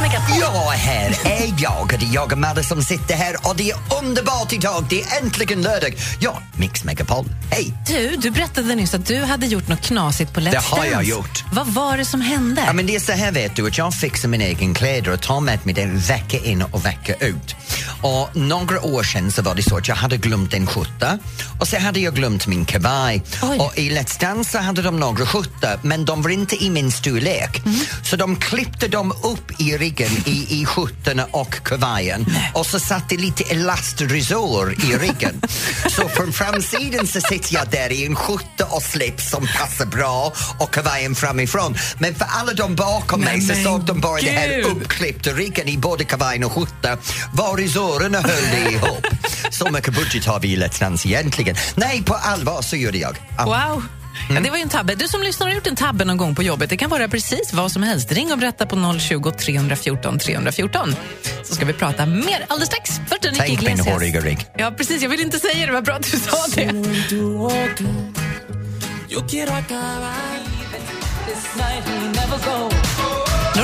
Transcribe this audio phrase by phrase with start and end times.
[0.00, 0.36] Mix Megapol.
[0.40, 1.94] Ja, här är jag.
[1.98, 4.84] Det är jag och Madde som sitter här och det är underbart idag.
[4.88, 5.94] Det är äntligen lördag.
[6.20, 7.24] Ja, Mix Megapol.
[7.50, 7.74] Hej!
[7.86, 11.04] Du, du berättade nyss att du hade gjort något knasigt på Let's Det har jag
[11.04, 11.44] gjort.
[11.52, 12.62] Vad var det som hände?
[12.66, 15.20] Ja, men det är så här vet du, att jag fixar min egen kläder och
[15.20, 17.54] tar med mig den vecka in och vecka ut.
[18.02, 21.18] Och några år sedan så var det så att jag hade glömt en skjorta
[21.60, 23.22] och så hade jag glömt min kavaj.
[23.42, 23.58] Oj.
[23.58, 26.92] Och i Let's Dance så hade de några skjortor men de var inte i min
[26.92, 27.64] storlek.
[27.64, 27.80] Mhm.
[28.02, 33.16] Så de klippte dem upp i ryggen i, i skjortorna och kavajen och så satte
[33.16, 35.42] lite elastresår i ryggen.
[35.88, 40.32] så från framsidan så sitter jag där i en skjorta och slips som passar bra
[40.58, 41.76] och kavajen framifrån.
[41.98, 45.78] Men för alla de bakom mig så såg de bara det här uppklippta ryggen i
[45.78, 46.98] både kavajen och skjorta.
[47.32, 49.06] Var resorerna höll det ihop.
[49.50, 51.56] Så mycket budget har vi i Let's Dance egentligen.
[51.74, 53.16] Nej, på allvar så gjorde jag.
[53.38, 53.44] Ja.
[53.44, 53.99] Wow.
[54.34, 54.94] Ja, det var ju en tabbe.
[54.94, 56.70] Du som lyssnar har gjort en tabbe någon gång på jobbet.
[56.70, 58.12] Det kan vara precis vad som helst.
[58.12, 60.96] Ring och berätta på 020 314 314.
[61.44, 62.90] Så ska vi prata mer alldeles strax.
[63.08, 63.94] Först Enrique Tänk min Iglesias.
[63.94, 64.36] håriga.
[64.56, 65.02] Ja, precis.
[65.02, 65.72] Jag vill inte säga det.
[65.72, 66.72] Vad bra att du sa det.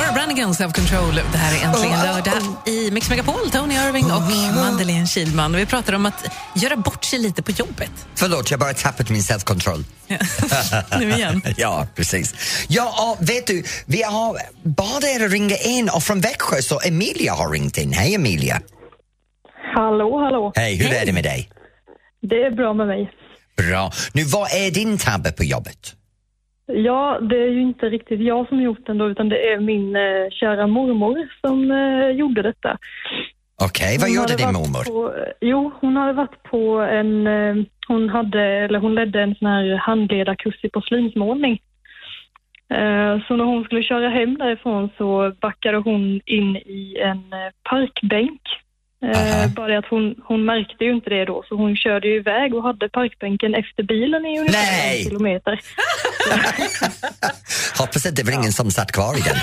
[0.07, 1.15] Laura Branigan, Self Control.
[1.31, 2.33] Det här är Äntligen lördag
[2.65, 3.49] i Mix Megapol.
[3.51, 4.21] Tony Irving och
[4.55, 5.55] Madeleine Kilman.
[5.55, 7.91] Vi pratar om att göra bort sig lite på jobbet.
[8.15, 9.83] Förlåt, jag bara tappat min self-control.
[10.99, 11.41] nu igen.
[11.57, 12.35] ja, precis.
[12.67, 17.33] Ja, vet du, vi har bad er att ringa in och från Växjö så Emilia
[17.33, 17.93] har ringt in.
[17.93, 18.61] Hej Emilia!
[19.75, 20.51] Hallå, hallå.
[20.55, 21.49] Hej, hur är det med dig?
[22.21, 23.11] Det är bra med mig.
[23.57, 23.91] Bra.
[24.13, 25.93] Nu, vad är din tabbe på jobbet?
[26.67, 29.95] Ja, det är ju inte riktigt jag som gjort den då, utan det är min
[29.95, 32.77] eh, kära mormor som eh, gjorde detta.
[33.63, 34.83] Okej, vad Hon gjorde hade din varit mormor?
[34.83, 37.55] På, jo, hon hade varit på en, eh,
[37.87, 41.59] hon hade, eller hon ledde en sån här handledarkurs i porslinsmålning.
[42.69, 47.51] Eh, Så när hon skulle köra hem därifrån så backade hon in i en eh,
[47.69, 48.41] parkbänk.
[49.05, 49.53] Eh.
[49.55, 52.55] Bara det att hon, hon märkte ju inte det då, så hon körde ju iväg
[52.55, 54.97] och hade parkbänken efter bilen i ungefär Nej!
[54.97, 55.59] en kilometer.
[57.79, 59.37] Hoppas att det var ingen som satt kvar i den.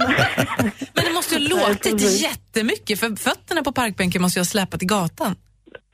[0.94, 4.82] Men det måste ju ha låtit jättemycket för fötterna på parkbänken måste ju ha släpat
[4.82, 5.36] i gatan.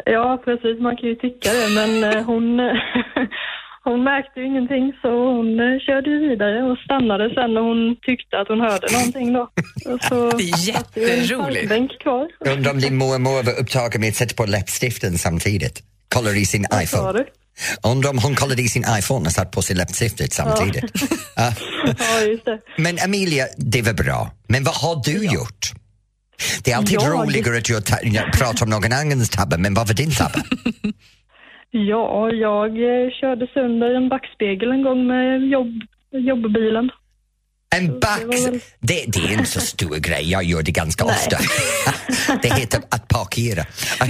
[0.05, 0.81] Ja, precis.
[0.81, 2.61] Man kan ju tycka det, men eh, hon,
[3.91, 7.97] hon märkte ju ingenting så hon eh, körde ju vidare och stannade sen när hon
[8.09, 9.43] tyckte att hon hörde någonting då.
[9.93, 11.61] Och Så Det är det jätteroligt.
[11.69, 12.27] parkbänk kvar.
[12.55, 15.83] Undrar om din mormor var upptagen med att sätta på läppstiften samtidigt.
[16.15, 17.25] Kollar i sin Sa iPhone.
[17.85, 20.85] Undrar om hon kollade i sin iPhone och satt på sig läppstiftet samtidigt.
[21.37, 21.53] Ja.
[21.99, 22.59] Ja, just det.
[22.79, 24.31] Men Emilia, det var bra.
[24.49, 25.73] Men vad har du gjort?
[26.65, 29.75] Det är alltid Jag- roligare att jag ta- jag pratar om någon annans tabbe, men
[29.75, 30.43] vad var din tabbe?
[31.71, 35.73] Ja, jag eh, körde sönder en backspegel en gång med jobb,
[36.13, 36.91] jobbbilen.
[37.77, 38.23] En back...
[38.23, 41.39] väl- Det, det är inte så stor grej, jag gör det ganska ofta.
[42.43, 43.65] det heter att parkera.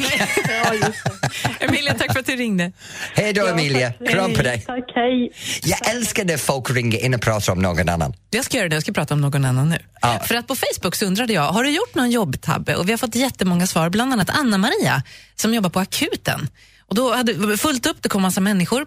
[0.49, 1.65] Ja, det.
[1.65, 2.73] Emilia, tack för att du ringde.
[3.15, 4.09] Hej då Emilia, tack.
[4.09, 4.63] kram på dig.
[4.67, 5.33] Tack, hej.
[5.65, 8.15] Jag älskar när folk ringer in och pratar om någon annan.
[8.31, 9.79] Jag ska göra det, jag ska prata om någon annan nu.
[10.03, 10.21] Ja.
[10.29, 12.75] För att på Facebook så undrade jag, har du gjort någon jobbtabbe?
[12.77, 15.03] Och vi har fått jättemånga svar, bland annat Anna-Maria
[15.35, 16.49] som jobbar på akuten.
[16.89, 18.87] Och då hade fullt upp, det kom massa människor.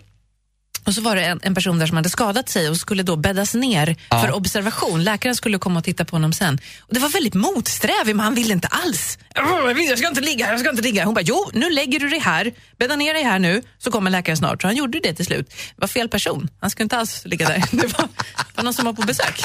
[0.86, 3.16] Och så var det en, en person där som hade skadat sig och skulle då
[3.16, 5.04] bäddas ner för observation.
[5.04, 6.60] Läkaren skulle komma och titta på honom sen.
[6.80, 9.18] Och det var väldigt motsträvigt, men han ville inte alls.
[9.36, 11.06] "Åh, Jag, ska inte ligga här, jag ska inte ligga.
[11.06, 14.12] Hon bara, jo, nu lägger du dig här, bädda ner dig här nu, så kommer
[14.12, 14.62] läkaren snart.
[14.62, 15.50] Så han gjorde det till slut.
[15.50, 17.64] Det var fel person, han skulle inte alls ligga där.
[17.72, 18.08] Det var,
[18.38, 19.42] det var någon som var på besök.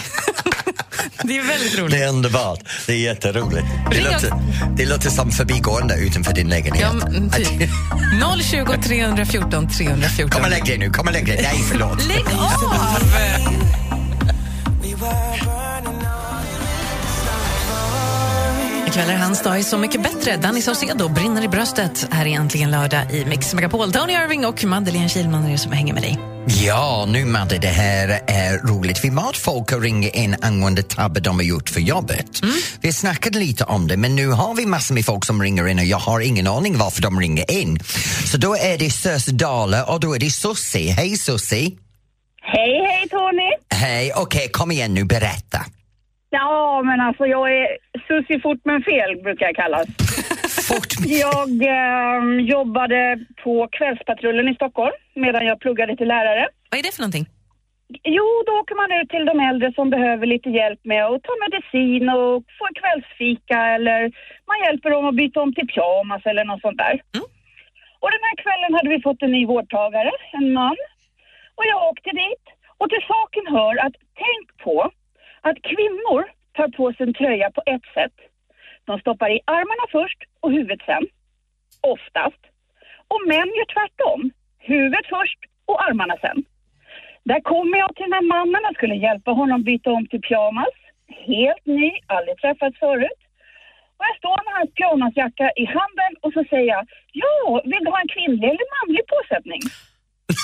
[1.22, 1.91] Det är väldigt roligt.
[1.91, 3.66] Det är underbart, det är jätteroligt.
[3.91, 4.32] Det Ring låter,
[4.77, 6.82] det låter som förbigående utanför din lägenhet.
[6.82, 7.71] Ja, men typ.
[8.43, 10.31] 020 314 314.
[10.31, 11.41] Kom och lägg dig nu, kom och lägg dig.
[11.43, 12.08] Nej, förlåt.
[12.08, 12.75] Lägg av!
[18.87, 20.37] Ikväll är hans dag är Så mycket bättre.
[20.37, 22.08] Danny Saucedo brinner i bröstet.
[22.11, 23.93] Här är äntligen lördag i Mix Megapol.
[23.93, 26.33] Tony Irving och Madeleine Kilman är det som hänger med dig.
[26.46, 29.05] Ja, nu Madde, det här är roligt.
[29.05, 32.41] Vi mat folk att ringa in angående tabbar de har gjort för jobbet.
[32.82, 35.79] Vi snackade lite om det, men nu har vi massor med folk som ringer in
[35.79, 37.79] och jag har ingen aning varför de ringer in.
[38.25, 40.88] Så då är det Sösdala och då är det Sussi.
[40.88, 41.79] Hej Sussi!
[42.43, 43.50] Hej, hej Tony!
[43.70, 45.61] Hej, okej, kom igen nu, berätta.
[46.31, 47.67] Ja, men alltså jag är
[48.08, 49.87] sussi fort men fel brukar jag kallas.
[50.69, 50.93] Fort.
[51.25, 53.00] Jag ehm, jobbade
[53.44, 56.49] på Kvällspatrullen i Stockholm medan jag pluggade till lärare.
[56.70, 57.26] Vad är det för någonting?
[58.16, 61.32] Jo, då åker man ut till de äldre som behöver lite hjälp med att ta
[61.46, 64.00] medicin och få en kvällsfika eller
[64.50, 66.96] man hjälper dem att byta om till pyjamas eller något sånt där.
[67.16, 67.26] Mm.
[68.02, 70.76] Och den här kvällen hade vi fått en ny vårdtagare, en man.
[71.56, 72.44] Och jag åkte dit.
[72.78, 74.90] Och till saken hör att tänk på
[75.40, 76.22] att kvinnor
[76.56, 78.16] tar på sig en tröja på ett sätt.
[78.84, 81.04] De stoppar i armarna först och huvudet sen.
[81.81, 82.42] Oftast.
[83.08, 84.31] Och män gör tvärtom.
[84.58, 86.44] Huvudet först och armarna sen.
[87.25, 90.75] Där kommer jag till den här mannen och skulle hjälpa honom byta om till pyjamas.
[91.32, 93.20] Helt ny, aldrig träffats förut.
[93.96, 97.90] Och jag står med hans pyjamasjacka i handen och så säger jag, ja, vill du
[97.90, 99.62] ha en kvinnlig eller manlig påsättning?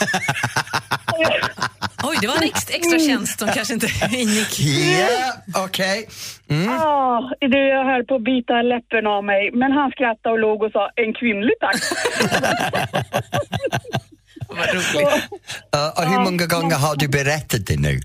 [2.03, 3.87] Oj, det var en ex- extra tjänst som kanske inte
[4.17, 4.61] ingick.
[4.61, 5.33] Ja,
[5.65, 6.09] okej.
[6.47, 10.63] Ja, du jag höll på att bita läppen av mig, men han skrattade och låg
[10.63, 11.83] och sa en kvinnlig tack.
[14.59, 15.09] Vad roligt.
[15.77, 18.01] Uh, och hur många gånger har du berättat det nu?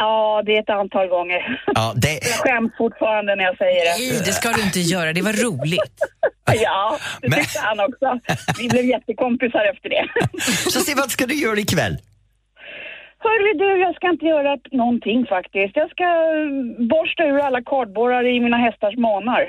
[0.00, 1.60] Ja, det är ett antal gånger.
[1.74, 4.14] Ja, det, Jag skäms fortfarande när jag säger det.
[4.14, 5.12] Nej, det ska du inte göra.
[5.12, 5.98] Det var roligt.
[6.62, 8.18] Ja, det Men- tyckte han också.
[8.58, 10.06] Vi blev jättekompisar efter det.
[10.70, 11.96] så se vad ska du göra ikväll?
[13.24, 15.72] Hörru du, jag ska inte göra någonting faktiskt.
[15.82, 19.42] Jag ska eh, borsta ur alla kardborrar i mina hästars manar.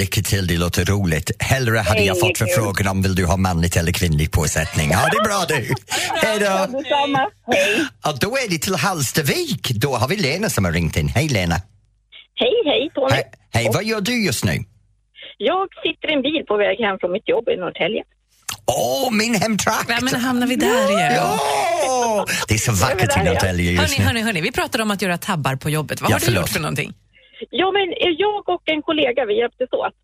[0.00, 1.28] Lycka till, det låter roligt.
[1.52, 4.88] Hellre hade jag fått förfrågan om vill du ha manligt eller kvinnligt påsättning.
[4.90, 5.62] Ja, det är bra du.
[6.24, 6.78] Hej då.
[6.78, 7.22] detsamma.
[7.46, 7.86] Hej.
[8.04, 9.62] Ja, då är det till Hallstavik.
[9.84, 11.08] Då har vi Lena som har ringt in.
[11.08, 11.56] Hej Lena.
[12.42, 13.14] Hej, hej Tony.
[13.14, 13.24] Hej,
[13.56, 14.52] hej vad gör du just nu?
[15.38, 18.02] Jag sitter i en bil på väg hem från mitt jobb i Norrtälje.
[18.68, 19.86] Åh, min hemtrakt!
[19.88, 21.12] Ja, men hamnar vi där igen?
[21.14, 21.38] Ja!
[22.48, 23.24] Det är så vackert i.
[23.28, 24.04] Norrtälje just Hörni, nu.
[24.06, 26.00] hörni, hörni, vi pratar om att göra tabbar på jobbet.
[26.00, 26.40] Vad Ja, har du förlåt.
[26.40, 26.90] gjort för någonting?
[27.50, 29.94] Ja, men eh, jag och en kollega, vi hjälptes åt.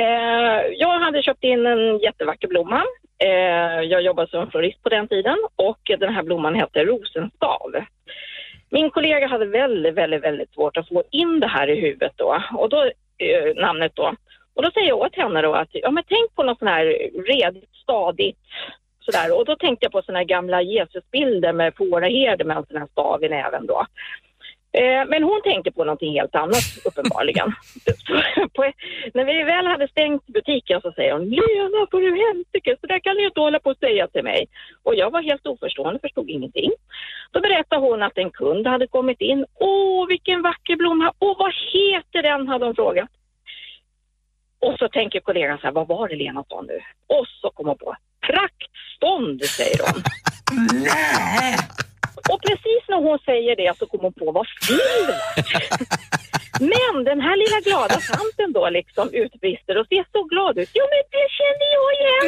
[0.00, 2.82] Eh, jag hade köpt in en jättevacker blomma.
[3.24, 7.70] Eh, jag jobbade som florist på den tiden och den här blomman hette rosenstav.
[8.70, 12.42] Min kollega hade väldigt, väldigt, väldigt svårt att få in det här i huvudet då,
[12.58, 12.80] och då
[13.26, 14.14] eh, namnet då.
[14.60, 16.84] Och då säger jag åt henne då att, ja men tänk på något sån här
[17.26, 18.38] redigt, stadigt,
[19.00, 19.38] sådär.
[19.38, 22.86] Och då tänkte jag på såna här gamla Jesusbilder med fåraherde med en sån här
[22.86, 23.86] stav i näven då.
[24.72, 27.52] Eh, Men hon tänkte på någonting helt annat uppenbarligen.
[28.54, 28.72] På,
[29.14, 32.98] när vi väl hade stängt butiken så säger hon Lena för du helsike, så där
[32.98, 34.46] kan du inte hålla på att säga till mig.
[34.82, 36.70] Och jag var helt oförstående, förstod ingenting.
[37.30, 39.46] Då berättade hon att en kund hade kommit in.
[39.54, 41.12] Åh, vilken vacker blomma!
[41.18, 42.48] Åh, vad heter den?
[42.48, 43.10] hade hon frågat.
[44.60, 46.80] Och så tänker kollegan så här, vad var det Lena sa nu?
[47.06, 47.96] Och så kom hon på,
[48.26, 50.02] praktstånd säger hon.
[52.30, 54.48] Och precis när hon säger det så kommer hon på vad var.
[56.60, 60.70] Men den här lilla glada tanten då liksom utbrister och ser så glad ut.
[60.74, 62.24] Jo men det känner jag igen!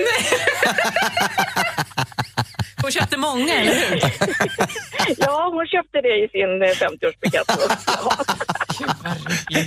[2.82, 4.00] Hon köpte många, eller hur?
[5.18, 7.44] Ja, hon köpte det i sin eh, 50-årsbukett.
[7.86, 8.16] Ja.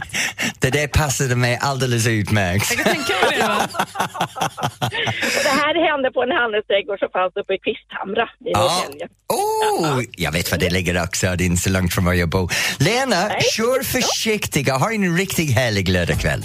[0.60, 2.66] Det där passade mig alldeles utmärkt.
[2.76, 3.48] Jag kan tänka mig det.
[3.48, 3.70] Va?
[5.38, 8.84] Och det här hände på en handelsträdgård som fanns uppe i Kvisthamra i Ja.
[9.28, 12.30] Oh, jag vet var det ligger också, det är inte så långt från var jag
[12.30, 12.52] bor.
[12.80, 13.42] Lena, Nej.
[13.42, 16.44] kör försiktigt och ha en riktigt härlig lördagkväll.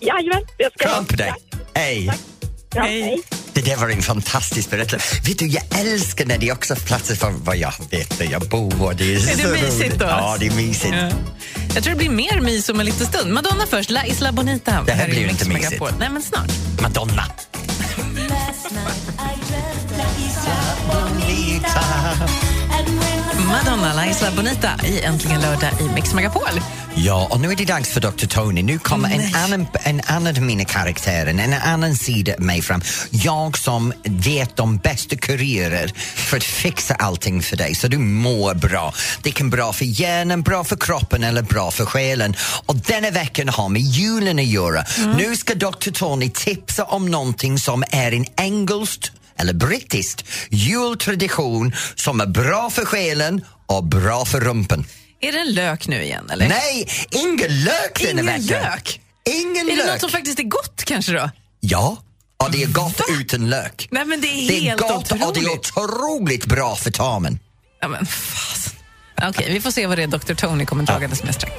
[0.00, 1.32] Jajamän, det ska Kram på dig.
[1.74, 2.04] Hej.
[2.06, 2.12] Ja,
[2.82, 3.22] hej.
[3.52, 5.20] Det där var en fantastisk berättelse.
[5.24, 8.42] Vet du, jag älskar när det också är platser för vad jag vet där jag
[8.42, 8.94] bor.
[8.94, 10.04] Det är, Är så det mysigt då?
[10.04, 10.94] Ja, det är mysigt.
[10.94, 11.10] Ja.
[11.74, 13.32] Jag tror det blir mer mys om en liten stund.
[13.32, 14.82] Madonna först, La Isla Bonita.
[14.86, 15.70] Det här i blir ju inte mysigt.
[15.70, 15.90] Megapol.
[15.98, 16.50] Nej, men snart.
[16.82, 17.24] Madonna.
[23.46, 26.60] Madonna, La Isla Bonita i Äntligen lördag i Mix Megapol.
[26.94, 28.26] Ja, och nu är det dags för Dr.
[28.26, 28.62] Tony.
[28.62, 32.80] Nu kommer en annan, en annan av mina karaktärer, en annan sida av mig fram.
[33.10, 38.54] Jag som vet de bästa kurirer för att fixa allting för dig så du mår
[38.54, 38.94] bra.
[39.22, 42.34] Det kan bra för hjärnan, bra för kroppen eller bra för själen.
[42.66, 44.84] Och denna veckan har med julen att göra.
[45.16, 45.90] Nu ska Dr.
[45.90, 52.84] Tony tipsa om någonting som är en engelskt eller brittiskt jultradition som är bra för
[52.84, 54.84] själen och bra för rumpen.
[55.20, 56.48] Är det en lök nu igen, eller?
[56.48, 58.62] Nej, ingen lök denna Ingen vecka.
[58.70, 59.00] lök?
[59.30, 59.86] Ingen Är det lök.
[59.92, 61.30] något som faktiskt är gott kanske då?
[61.60, 61.96] Ja,
[62.44, 63.88] och det är gott utan lök.
[63.90, 65.72] Nej, men det är, Det är helt gott och det är otroligt.
[65.76, 67.38] otroligt bra för tarmen.
[67.80, 68.72] Ja, men fasen.
[69.22, 70.34] Okej, vi får se vad det är Dr.
[70.34, 71.54] Tony kommer dragandes med strax.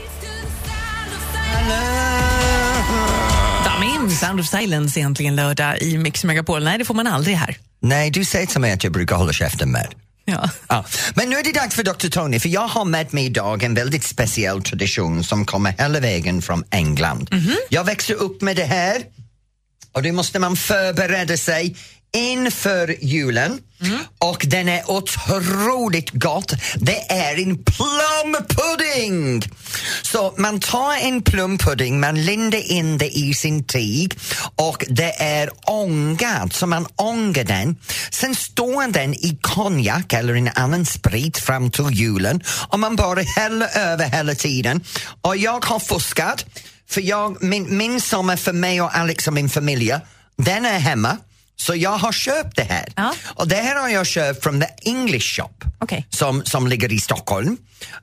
[3.65, 6.63] Damin, Sound of Silence egentligen lördag i Mix Megapol.
[6.63, 7.57] Nej, det får man aldrig här.
[7.79, 9.87] Nej, du säger till mig att jag brukar hålla käften med.
[10.25, 10.49] Ja.
[10.69, 10.85] Ja.
[11.15, 12.07] Men nu är det dags för Dr.
[12.07, 16.41] Tony, för jag har med mig idag en väldigt speciell tradition som kommer hela vägen
[16.41, 17.29] från England.
[17.31, 17.55] Mhm.
[17.69, 19.03] Jag växte upp med det här.
[19.91, 21.75] och då måste man förbereda sig
[22.17, 23.59] inför julen
[24.19, 26.53] och den är otroligt gott.
[26.75, 29.41] Det är en plumpudding!
[30.01, 34.19] Så man tar en plumpudding, man lindar in det i sin tyg
[34.55, 37.75] och det är ångat, så man ångar den.
[38.11, 43.21] Sen står den i konjak eller en annan sprit fram till julen och man bara
[43.21, 44.83] häller över hela tiden.
[45.21, 46.45] Och jag har fuskat,
[46.89, 49.95] för jag, min, min sommar för mig och Alex och min familj,
[50.37, 51.17] den är hemma.
[51.59, 52.85] Så jag har köpt det här.
[52.95, 53.13] Ja.
[53.35, 56.07] Och det här har jag köpt från The English Shop Okej.
[56.09, 57.57] som, som ligger i Stockholm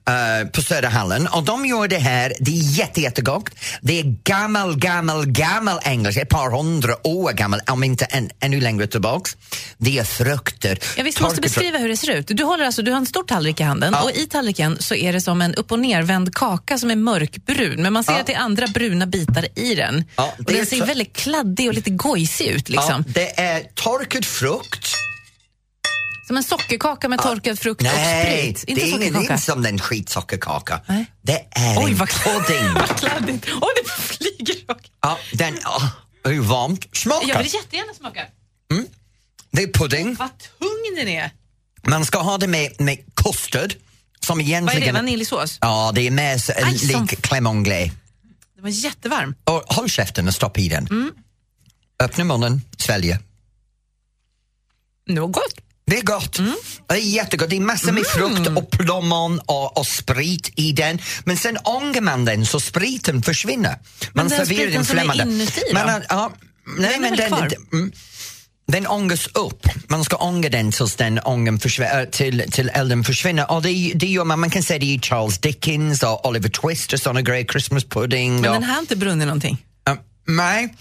[0.08, 1.26] eh, på Söderhallen.
[1.26, 3.50] Och de gör det här, det är jätte, jättegott.
[3.80, 8.60] Det är gammal, gammal, gammal engelska, ett par hundra år gammal, om inte än, ännu
[8.60, 9.36] längre tillbaks.
[9.78, 10.78] Det är frukter.
[10.96, 12.26] Ja, visst, du måste beskriva hur det ser ut.
[12.28, 14.02] Du, håller alltså, du har en stor tallrik i handen Ja.
[14.02, 17.82] och i tallriken så är det som en upp och nervänd kaka som är mörkbrun.
[17.82, 18.20] Men man ser Ja.
[18.20, 20.04] att det är andra bruna bitar i den.
[20.16, 22.68] Ja, och den ser väldigt kladdig och lite gojsig ut.
[22.68, 23.04] Liksom.
[23.06, 24.96] det är torkad frukt.
[26.26, 28.64] Som en sockerkaka med torkad frukt och Nej, sprit.
[28.68, 29.38] Inte det är ingen sockerkaka.
[29.38, 30.80] som den skitsockerkaka.
[30.88, 31.06] Nej.
[31.22, 32.74] Det är Oj, en vad pudding.
[32.74, 33.46] Vad kladdigt.
[33.62, 34.90] Oj, det flyger rakt.
[35.00, 35.90] ja, den, oh,
[36.24, 36.96] är varmt.
[36.96, 37.26] Smaka.
[37.28, 38.26] Jag vill jättegärna smaka.
[39.50, 40.14] Det är pudding.
[40.14, 41.30] Vad tung den är.
[41.86, 43.74] Man ska ha det med, med custard.
[44.20, 44.80] Som Vad är egentligen...
[44.94, 45.00] det?
[45.00, 45.58] Vaniljsås?
[45.60, 47.92] Ja, det är mer Aj, som- lik crème anglais.
[48.54, 49.34] Den var jättevarm.
[49.44, 50.86] Och håll käften och stoppa i den.
[50.86, 51.12] Mm.
[52.02, 53.18] Öppna munnen, svälja.
[55.06, 55.54] Gott.
[55.86, 56.38] Det är gott.
[56.38, 56.54] Mm.
[56.88, 57.50] Det är jättegott.
[57.50, 60.98] Det är massor med frukt och plommon och, och sprit i den.
[61.24, 63.78] Men sen ångar man den så spriten försvinner.
[64.12, 65.74] Man den serverar den som är inuti då?
[65.74, 66.32] Man har, ja,
[66.78, 67.48] nej, är men den, kvar?
[67.48, 67.92] den, mm,
[68.66, 69.66] den ångas upp.
[69.88, 73.50] Man ska ånga den tills den ången försvinner, äh, till, till elden försvinner.
[73.50, 76.92] Och det, det gör man, man kan säga det i Charles Dickens och Oliver Twist
[76.92, 78.40] och såna grejer, Christmas pudding.
[78.40, 79.64] Men och, den här har inte brunnit någonting.
[80.26, 80.74] Nej,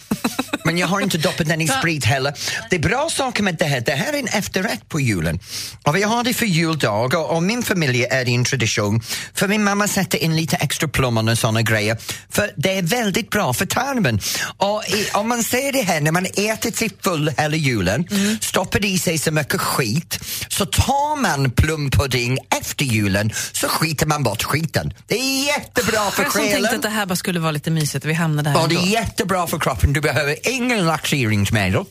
[0.65, 2.33] men jag har inte doppat den i sprit heller.
[2.69, 3.81] Det är bra saker med det här.
[3.81, 5.39] Det här är en efterrätt på julen.
[5.83, 9.01] Och vi har det för juldag och, och min familj är en tradition.
[9.33, 11.97] För min mamma sätter in lite extra plommon och såna grejer.
[12.29, 14.19] För det är väldigt bra för tarmen.
[14.57, 18.07] Och i, om man ser det här när man äter sig full hela julen,
[18.41, 24.23] stoppar i sig så mycket skit, så tar man plumpudding efter julen så skiter man
[24.23, 24.93] bort skiten.
[25.07, 26.75] Det är jättebra för Jag som tänkte själen.
[26.75, 28.79] att det här bara skulle vara lite mysigt och vi hamnade här Ja, det är
[28.79, 28.93] ändå.
[29.33, 29.93] Jättebra för kroppen.
[29.93, 31.83] Du behöver ingen laxeringsmedel,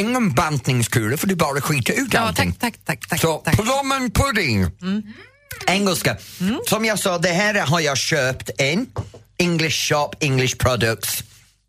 [0.00, 2.52] ingen bantningskur för du bara skiter ut Ja, allting.
[2.52, 3.20] tack, tack, tack, tack.
[3.20, 3.54] Så tack.
[3.56, 4.66] plommonpudding.
[5.66, 6.16] Engelska.
[6.40, 6.60] Mm.
[6.66, 8.86] Som jag sa, det här har jag köpt en.
[9.38, 11.22] English shop, English products.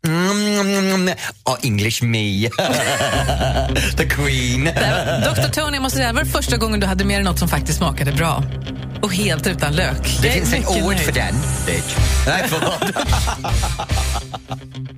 [0.06, 1.10] Mm,
[1.44, 2.48] och English me.
[3.96, 4.64] The Queen.
[5.24, 7.78] Dr Tony, måste säga, det var första gången du hade med dig något som faktiskt
[7.78, 8.42] smakade bra.
[9.02, 10.18] Och helt utan lök.
[10.22, 11.00] Det finns ett ord nöjd.
[11.00, 11.34] för den,
[11.66, 11.96] bitch.
[12.26, 12.82] Nej, förlåt.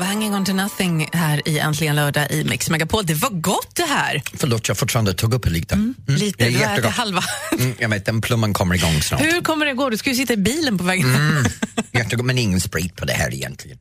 [0.00, 3.06] Zelmerlöw, Hanging on to nothing här i Äntligen lördag i Mix Megapol.
[3.06, 4.22] Det var gott det här.
[4.34, 5.74] Förlåt, jag fortfarande tog upp lite.
[5.74, 5.94] Mm.
[6.06, 7.22] Lite, det är du har ätit halva.
[7.58, 9.20] Mm, jag vet, den plommen kommer igång snart.
[9.20, 9.90] Hur kommer det gå?
[9.90, 11.44] Du ska ju sitta i bilen på vägen Mm.
[11.92, 13.78] Jättegott, men ingen sprit på det här egentligen.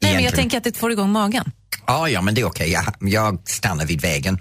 [0.00, 1.52] Nej, men jag tänker att det får igång magen.
[1.86, 2.70] Ja, ja, men det är okej.
[2.70, 4.38] Jag, jag stannar vid vägen.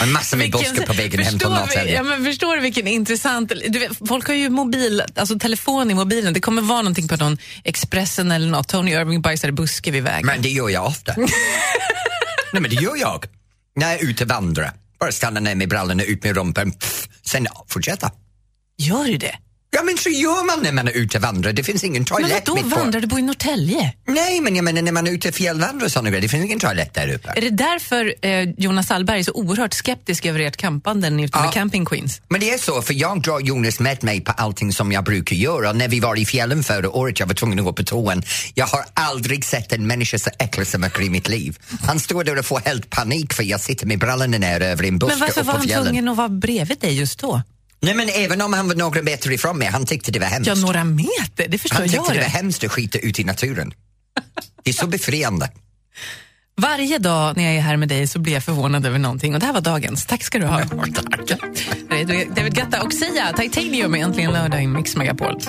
[0.00, 1.94] En massa med buskar på vägen hem från Norrtälje.
[1.94, 3.52] ja, men förstår du vilken intressant...
[3.68, 6.32] Du vet, folk har ju mobil, alltså telefon i mobilen.
[6.32, 8.68] Det kommer vara någonting på någon Expressen eller något.
[8.68, 10.26] Tony Irving bajsar i buske vid vägen.
[10.26, 11.14] Men det gör jag ofta.
[12.52, 13.24] Nej, men det gör jag.
[13.76, 14.72] När jag är ute och vandrar.
[15.00, 16.72] Bara stanna ner med brallorna, ut med rumpan,
[17.24, 18.10] sen fortsätta.
[18.78, 19.34] Gör du det?
[19.70, 21.52] Ja, men så gör man när man är ute och vandrar.
[21.52, 22.80] Det finns ingen Men toalett vadå mitt på.
[22.80, 23.00] vandrar?
[23.00, 23.92] Du bor i Norrtälje.
[24.06, 26.22] Nej, men jag menar när man är ute och fjällvandrar och sådana grejer.
[26.22, 27.32] Det finns ingen toalett där uppe.
[27.36, 31.42] Är det därför eh, Jonas Sallberg är så oerhört skeptisk över ert campande ute Ja.
[31.42, 32.20] med Camping Queens?
[32.28, 35.36] Men det är så, för jag drar Jonas med mig på allting som jag brukar
[35.36, 35.72] göra.
[35.72, 38.22] När vi var i fjällen förra året, jag var tvungen att gå på toan.
[38.54, 41.58] Jag har aldrig sett en människa så äcklig mycket i mitt liv.
[41.82, 44.98] Han står där och får helt panik för jag sitter med brallorna ner över en
[44.98, 45.84] buske Men varför var på han fjällen.
[45.84, 47.42] tvungen att vara bredvid dig just då?
[47.80, 50.46] Nej men även om han var några meter ifrån mig, han tyckte det var hemskt.
[50.48, 52.06] Ja, några meter, det förstår han tyckte jag.
[52.06, 52.24] det var Det.
[52.30, 53.72] hemskt att skita ut i naturen.
[54.62, 55.50] Det är så befriande.
[56.60, 59.40] Varje dag när jag är här med dig så blir jag förvånad över någonting och
[59.40, 60.06] det här var dagens.
[60.06, 60.58] Tack ska du ha.
[60.58, 61.28] Tack.
[62.36, 65.40] David Guetta och Sia, Titanium är äntligen lördag i Mix Megapol.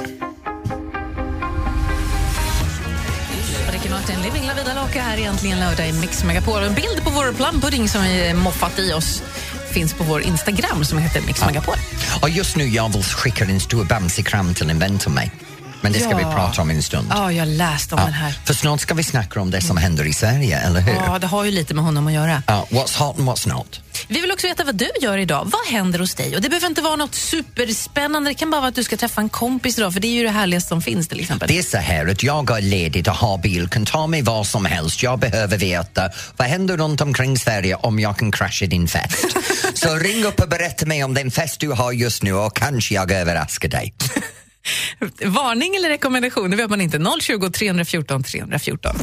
[3.71, 6.63] Ricky Martin, Living La Vida Loca här egentligen lördag i Mix Megapol.
[6.63, 9.23] En bild på vår plumpudding som vi moffat i oss
[9.69, 11.75] finns på vår Instagram som heter Mix Megapol.
[12.21, 15.31] Och just nu jag vill skicka en stor bamsekram till en vän till mig.
[15.81, 16.17] Men det ska Ja.
[16.17, 17.07] vi prata om en stund.
[17.15, 18.33] Ja, jag läste om den här.
[18.45, 20.93] För snart ska vi snacka om det som händer i Sverige, eller hur?
[20.93, 22.43] Ja, det har ju lite med honom att göra.
[22.47, 23.81] Ja, what's hot and what's not?
[24.07, 25.51] Vi vill också veta vad du gör idag.
[25.51, 26.35] Vad händer hos dig?
[26.35, 28.29] Och Det behöver inte vara något superspännande.
[28.29, 30.23] Det kan bara vara att du ska träffa en kompis idag, för det är ju
[30.23, 31.47] det härligaste som finns till exempel.
[31.47, 34.43] Det är så här att jag är ledig och har bil, kan ta mig var
[34.43, 35.03] som helst.
[35.03, 39.25] Jag behöver veta vad händer runt omkring Sverige om jag kan krascha din fest.
[39.73, 42.93] så ring upp och berätta mig om den fest du har just nu och kanske
[42.95, 43.93] jag överraskar dig.
[45.25, 46.99] Varning eller rekommendation, det vet man inte.
[47.21, 48.95] 020 314 314.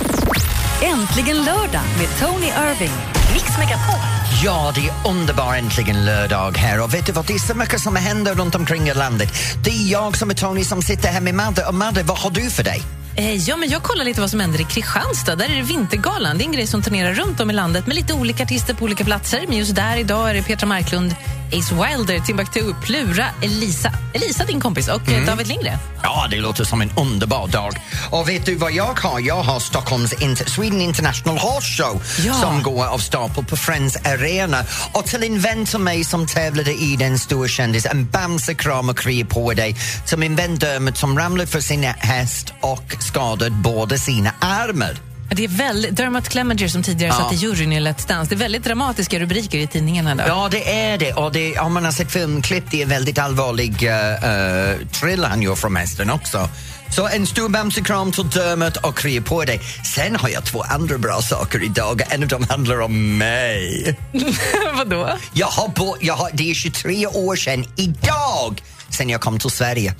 [0.82, 2.92] Äntligen lördag med Tony Irving.
[3.32, 4.00] Mix Megapol.
[4.44, 7.80] Ja, det är underbar äntligen lördag här och vet du vad, det är så mycket
[7.80, 9.28] som händer runt omkring i landet.
[9.64, 12.30] Det är jag som är Tony som sitter här med Madde och Madde, vad har
[12.30, 12.82] du för dig?
[13.16, 15.36] Eh, ja, men jag kollar lite vad som händer i Kristianstad.
[15.36, 16.38] Där är det Vintergalan.
[16.38, 18.84] Det är en grej som turnerar runt om i landet med lite olika artister på
[18.84, 19.44] olika platser.
[19.48, 21.14] Men just där idag är det Petra Marklund,
[21.52, 25.26] Ace Wilder, Timbuktu, Plura, Elisa, Elisa din kompis och mm.
[25.26, 25.78] David Lindgren.
[26.02, 27.72] Ja, det låter som en underbar dag.
[28.10, 29.20] Och vet du vad jag har?
[29.20, 32.34] Jag har Stockholms Inter Sweden International Horse Show Ja.
[32.34, 34.64] som går av stapel på Friends Arena.
[34.92, 38.98] Och till en vän till mig som tävlade i den stora kändis, en bamsekram och
[38.98, 39.76] kry på dig.
[40.04, 45.05] Som en vän Dermot som ramlade för sin häst och skadade båda sina armar.
[45.30, 47.24] Det är väldigt, Dermot Clemenger som tidigare Ja.
[47.24, 48.28] satt i juryn i Let's Dance.
[48.28, 50.14] Det är väldigt dramatiska rubriker i tidningarna.
[50.14, 50.22] Då.
[50.26, 51.12] Ja, det är det.
[51.12, 55.42] Och det, om man har sett filmklipp, det är en väldigt allvarlig uh, trill han
[55.42, 56.48] gör från hästen också.
[56.90, 59.60] Så en stor bamsekram till Dermot och krya på dig.
[59.94, 62.02] Sen har jag två andra bra saker idag.
[62.10, 63.96] En av dem handlar om mig.
[64.76, 65.18] Vadå?
[65.32, 69.50] Jag har bo- jag har, det är 23 år sedan idag sen jag kom till
[69.50, 69.94] Sverige.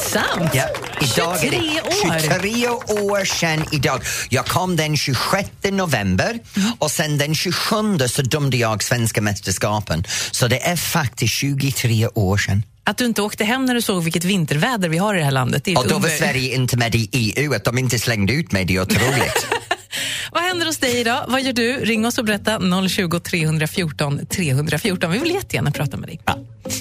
[0.00, 0.54] Sant?
[0.54, 0.64] Ja,
[1.00, 2.18] idag 23 är det år?
[2.18, 2.68] 23
[3.02, 4.02] år sedan idag.
[4.28, 6.38] Jag kom den 26 november
[6.78, 10.04] och sen den 27 så dömde jag svenska mästerskapen.
[10.30, 12.62] Så det är faktiskt 23 år sedan.
[12.84, 15.30] Att du inte åkte hem när du såg vilket vinterväder vi har i det här
[15.30, 15.64] landet.
[15.64, 16.08] Det Och då var.
[16.08, 19.46] Sverige inte med i EU, att de inte slängde ut mig, det är otroligt.
[20.32, 21.24] Vad händer hos dig idag?
[21.28, 21.76] Vad gör du?
[21.76, 25.12] Ring oss och berätta 020 314 314.
[25.12, 26.20] Vi vill jättegärna prata med dig.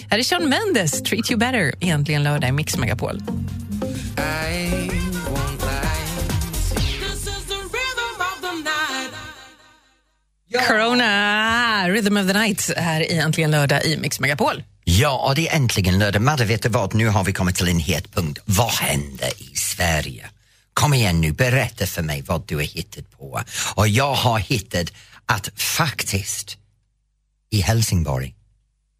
[0.09, 3.21] Här är Sean Mendes, Treat You Better, egentligen lördag i Mix Megapol.
[10.67, 14.63] Corona, Rhythm of the Night här i Äntligen lördag i Mix Megapol.
[14.83, 16.21] ja, det är äntligen lördag.
[16.21, 16.93] Madde, vet du vad?
[16.95, 18.39] Nu har vi kommit till en het punkt.
[18.45, 20.25] Vad händer i Sverige?
[20.79, 23.41] Kom igen nu, berätta för mig vad du har hittat på.
[23.75, 24.93] Och jag har hittat
[25.25, 26.57] att faktiskt
[27.51, 28.35] i Helsingborg,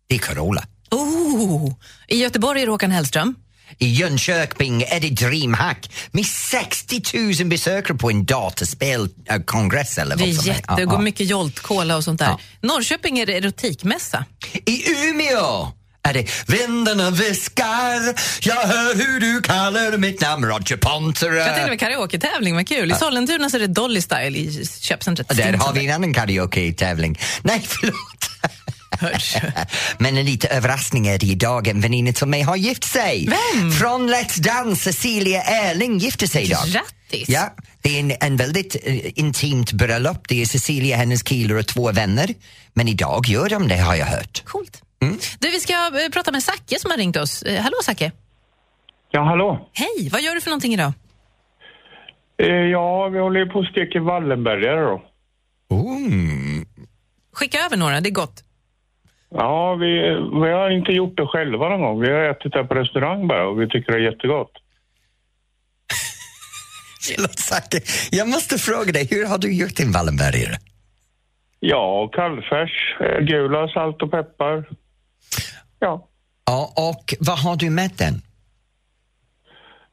[0.08, 0.64] det är Carola.
[0.92, 1.74] Oh,
[2.08, 3.36] I Göteborg är det Håkan Hellström.
[3.78, 7.02] I Jönköping är det DreamHack med 60
[7.40, 11.96] 000 besökare på en datorspelkongress eller Det är som jätte, Ja, det går mycket Jolt-cola
[11.98, 12.28] och sånt där.
[12.28, 12.40] Ja.
[12.62, 14.26] Norrköping är det erotikmässa.
[14.66, 15.72] I Umeå
[16.04, 21.68] är det Vindarna viskar Jag hör hur du kallar mitt namn Roger Jag tänkte Pontare
[21.70, 22.92] med karaoke-tävling, vad kul.
[22.92, 25.28] I Sollentuna så är det Dolly Style i köpcentret.
[25.38, 27.20] Där har vi en annan karaoke-tävling.
[27.42, 28.30] Nej, förlåt.
[29.98, 31.68] Men en liten överraskning är det idag.
[31.68, 33.30] En väninna till mig har gift sig.
[33.30, 33.72] Vem?
[33.72, 36.68] Från Let's Dance, Cecilia Erling gifte sig idag.
[36.68, 37.30] Grattis!
[37.30, 40.28] Ja, det är en, en väldigt eh, intimt bröllop.
[40.28, 42.34] Det är Cecilia, hennes killar och två vänner.
[42.74, 44.44] Men idag gör de det har jag hört.
[44.46, 44.82] Coolt.
[45.02, 45.18] Mm.
[45.40, 47.44] Du, vi ska eh, prata med Zacke som har ringt oss.
[47.44, 48.12] Eh, hallå Zacke.
[49.12, 49.70] Ja, hallå.
[49.74, 50.94] Hej, vad gör du för någonting idag?
[52.38, 55.02] Eh, ja, vi håller på att steka Wallenbergare då.
[55.72, 56.66] Mm.
[57.34, 58.44] Skicka över några, det är gott.
[59.30, 59.92] Ja, vi,
[60.44, 62.02] vi har inte gjort det själva någon gång.
[62.02, 64.52] Vi har ätit det på restaurang bara och vi tycker det är jättegott.
[67.16, 67.82] Förlåt, Zacke.
[68.12, 70.56] Jag måste fråga dig, hur har du gjort din Wallenbergare?
[71.60, 74.66] Ja, kallfärs, eh, gula, salt och peppar.
[75.80, 76.06] Ja,
[76.46, 78.22] Ja, och vad har du med den?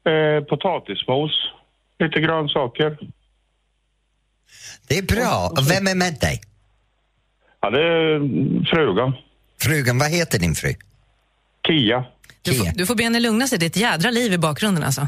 [0.07, 1.31] eh, potatismos,
[1.99, 2.97] lite grönsaker.
[4.87, 5.49] Det är bra.
[5.51, 6.41] Och vem är med dig?
[7.61, 9.13] Ja, det är mm, frugan.
[9.61, 10.73] Frugan, vad heter din fru?
[11.67, 12.05] Kia.
[12.41, 14.83] Du får, du får be henne lugna sig, det är ett jädra liv i bakgrunden
[14.83, 15.07] alltså.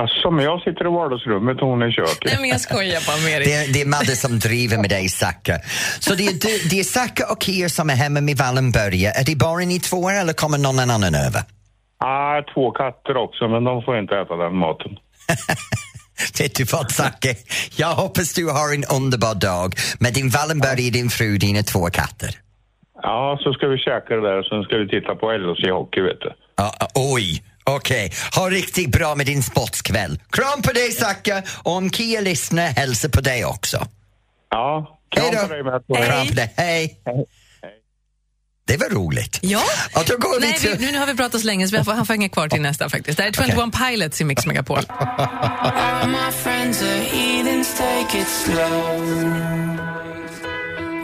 [0.00, 2.24] Alltså, men jag sitter i vardagsrummet och hon är i köket.
[2.24, 3.68] Nej men jag skojar bara med Det dig.
[3.68, 5.60] är, det är Madde som driver med dig, Zacke.
[6.00, 9.10] Så det är, du- det är Zacke och Kia som är hemma med Wallenberga.
[9.12, 11.42] Är det bara ni två eller kommer någon annan över?
[12.04, 14.92] Ah, två katter också, men de får inte äta den maten.
[16.38, 17.34] Vet du vad, Zacke?
[17.76, 22.30] Jag hoppas du har en underbar dag med din Wallenberg, din fru, dina två katter.
[23.02, 26.00] Ja, så ska vi käka det där och sen ska vi titta på LHC Hockey,
[26.00, 26.32] vet du.
[26.56, 27.42] Ja, ja, oj,
[27.76, 28.12] okej.
[28.34, 30.20] Ha riktigt bra med din sportskväll.
[30.30, 31.42] Kram på dig, Zacke.
[31.62, 33.86] Och om Kia lyssnar, hälsa på dig också.
[34.50, 36.06] Ja, kram Hej på dig med.
[36.06, 36.54] Kram på dig.
[36.56, 37.00] Hej.
[38.70, 39.38] Det var roligt.
[39.42, 39.62] Ja.
[39.96, 40.76] Och då går Nej, till...
[40.78, 42.62] vi, nu har vi pratat så länge så vi får, han får hänga kvar till
[42.62, 43.16] nästa faktiskt.
[43.16, 44.76] Det här är 21 Pilots i Mix Megapol.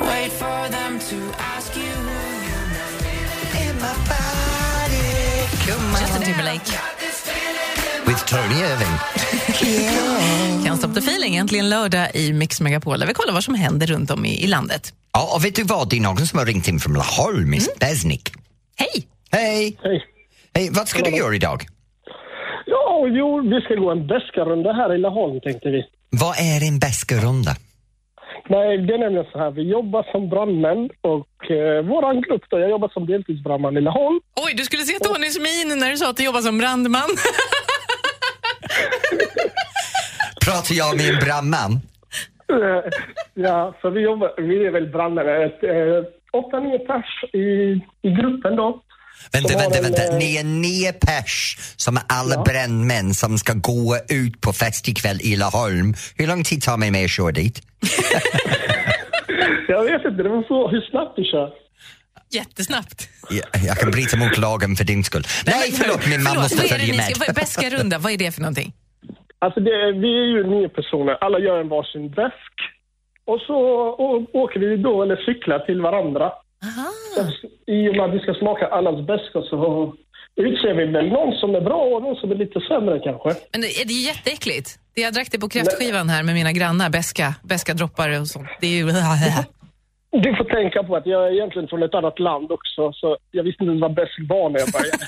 [0.00, 1.16] Wait for them to
[5.66, 6.70] Justin Timberlake.
[8.06, 8.94] With Tony Irving.
[10.64, 11.36] Can't stop the feeling.
[11.36, 14.46] Äntligen lördag i Mix Megapol där vi kollar vad som händer runt om i, i
[14.46, 14.92] landet.
[15.12, 15.90] Ja, och vet du vad?
[15.90, 18.32] Det är någon som har ringt in från Laholm, Miss Besnik.
[18.78, 19.06] Hej!
[19.30, 19.78] Hej!
[19.82, 20.04] Hej!
[20.54, 21.62] Hej, vad ska du göra idag?
[22.66, 25.82] Ja, jo, vi ska gå en bäskarunda här i Laholm tänkte vi.
[26.10, 27.52] Vad är en bäskarunda?
[28.48, 32.58] Nej, det är nämligen så här, vi jobbar som brandmän och eh, våran grupp då,
[32.58, 34.20] jag jobbar som deltidsbrandman i Laholm.
[34.46, 37.08] Oj, du skulle se Tonys min när du sa att du jobbar som brandman.
[40.44, 41.72] Pratar jag med en brandman?
[42.52, 42.90] Eh,
[43.34, 47.38] ja, så vi jobbar, vi är väl brandmän, ett, eh, åtta, nio pers i,
[48.08, 48.82] i gruppen då.
[49.32, 50.04] Vänta, vänta, en, vänta.
[50.04, 54.88] eh, Ni är nio pers som är alla brandmän som ska gå ut på fest
[54.88, 55.94] ikväll i Laholm.
[56.16, 57.62] Hur lång tid tar det med att köra dit?
[59.68, 61.52] Jag vet inte, det var så hur snabbt du kör.
[62.30, 63.08] Jättesnabbt.
[63.30, 65.22] Jag, jag kan bryta mot lagen för din skull.
[65.46, 67.16] Nej, förlåt, min man Förlåt, måste vad är det följa med.
[67.16, 68.72] ska- Bäska runda, vad är det för någonting?
[69.38, 72.54] Alltså det, vi är ju nio personer, alla gör en varsin väsk.
[73.26, 73.56] Och så
[74.32, 76.32] åker vi då, eller cyklar till varandra.
[77.14, 79.94] Så, I och med att vi ska smaka allas bästa så
[80.36, 83.28] utser vi väl någon som är bra och någon som är lite sämre kanske.
[83.52, 84.78] Men det, det är ju jätteäckligt.
[84.96, 88.48] Det jag drack det på kräftskivan här med mina grannar, beska, beska droppar och sånt.
[88.60, 88.84] Det är ju...
[90.10, 93.44] Du får tänka på att jag är egentligen från ett annat land också, så jag
[93.44, 95.04] visste inte vad bäsk var när jag började.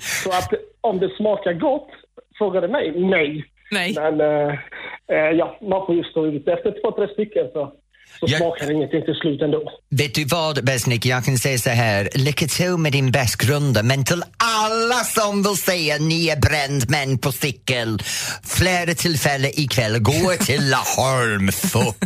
[0.24, 1.90] så att om det smakar gott,
[2.38, 3.44] frågade mig, nej.
[3.70, 3.94] Nej.
[3.96, 4.54] Men eh,
[5.06, 6.48] eh, ja, man får ju stå ut.
[6.48, 7.72] Efter två, tre stycken så,
[8.20, 9.62] så smakar det ingenting till slut ändå.
[9.90, 11.06] Vet du vad, Besnik?
[11.06, 12.08] Jag kan säga så här.
[12.14, 17.32] Lycka till med din bäskrunda, men till alla som vill säga ni är brandmän på
[17.32, 17.98] cykel,
[18.44, 22.04] flera tillfällen ikväll, gå till Laholm fort.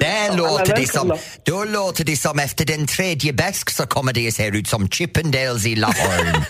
[0.00, 4.32] Där låter det som, då låter det som efter den tredje bäsk så kommer det
[4.32, 6.42] se ut som Chippendales i Laholm.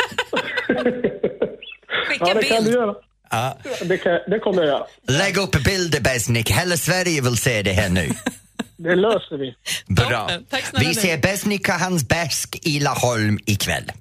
[2.20, 2.94] ja, det kan du göra.
[3.30, 3.56] Ja.
[3.82, 4.86] Det, kan, det kommer jag göra.
[5.08, 6.50] Lägg upp bilder, Besnik.
[6.50, 8.10] Hela Sverige vill se det här nu.
[8.82, 9.54] Det löser vi.
[9.94, 10.30] Bra.
[10.50, 13.92] Tack Vi ser Besnik och hans bäsk i Laholm ikväll.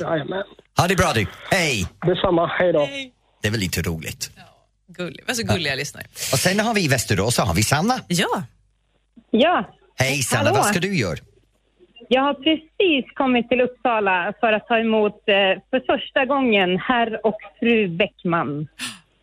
[0.00, 0.42] Jajamän.
[0.76, 1.26] Ha det bra du.
[1.50, 1.86] Hej!
[2.06, 2.88] Detsamma, hej då.
[3.42, 4.30] Det är väl lite roligt.
[4.88, 5.24] Gullig.
[5.26, 6.04] Vad så gulliga lyssnare.
[6.32, 8.00] Och sen har vi i Västerås så har vi Sanna.
[8.08, 8.42] Ja.
[9.30, 9.64] Ja,
[9.96, 10.56] Hej Sanna, Hallå.
[10.56, 11.18] vad ska du göra?
[12.12, 17.26] jag har precis kommit till Uppsala för att ta emot eh, för första gången herr
[17.26, 18.68] och fru Bäckman.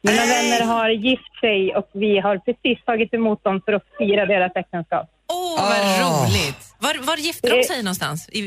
[0.08, 4.26] Mina vänner har gift sig och vi har precis tagit emot dem för att fira
[4.26, 5.06] deras äktenskap.
[5.34, 6.62] Åh, vad roligt.
[6.80, 8.30] Var, var gifte de sig någonstans?
[8.30, 8.43] I, i,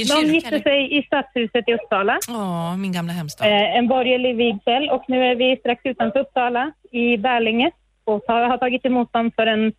[0.00, 0.62] i De kyrka, gifte eller?
[0.62, 2.18] sig i Stadshuset i Uppsala.
[2.28, 3.46] Åh, min gamla hemstad.
[3.46, 7.70] Eh, en borgerlig vigsel och nu är vi strax utanför Uppsala i Bärlinge
[8.04, 9.72] och har, har tagit emot dem för en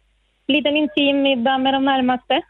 [0.47, 2.41] liten intim middag med de närmaste.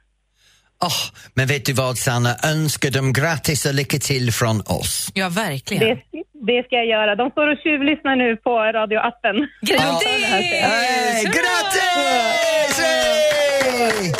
[0.85, 1.01] Åh,
[1.33, 5.11] men vet du vad Sanna, önskar dem grattis och lycka till från oss.
[5.13, 5.83] Ja, verkligen.
[5.83, 6.01] Det,
[6.33, 7.15] det ska jag göra.
[7.15, 9.35] De står och tjuvlyssnar nu på radioappen.
[9.61, 10.25] Grattis!
[10.25, 12.79] Hey, grattis!
[12.79, 14.11] Hey!